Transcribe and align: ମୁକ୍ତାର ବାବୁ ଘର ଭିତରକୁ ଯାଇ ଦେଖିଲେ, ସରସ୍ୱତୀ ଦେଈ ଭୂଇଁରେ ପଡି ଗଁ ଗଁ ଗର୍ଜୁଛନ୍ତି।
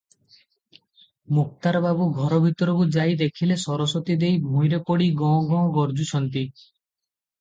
ମୁକ୍ତାର 1.37 1.81
ବାବୁ 1.83 2.07
ଘର 2.19 2.39
ଭିତରକୁ 2.47 2.87
ଯାଇ 2.97 3.13
ଦେଖିଲେ, 3.19 3.57
ସରସ୍ୱତୀ 3.67 4.17
ଦେଈ 4.25 4.41
ଭୂଇଁରେ 4.47 4.81
ପଡି 4.89 5.11
ଗଁ 5.21 5.33
ଗଁ 5.53 5.61
ଗର୍ଜୁଛନ୍ତି। 5.77 6.45